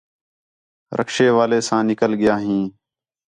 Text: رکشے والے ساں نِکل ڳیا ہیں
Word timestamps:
رکشے 0.97 1.27
والے 1.37 1.59
ساں 1.67 1.81
نِکل 1.89 2.11
ڳیا 2.21 2.35
ہیں 2.45 2.63